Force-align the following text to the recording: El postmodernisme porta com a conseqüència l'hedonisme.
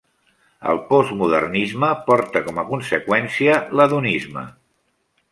El 0.71 0.79
postmodernisme 0.85 1.89
porta 2.07 2.41
com 2.47 2.57
a 2.61 2.65
conseqüència 2.69 3.59
l'hedonisme. 3.81 4.45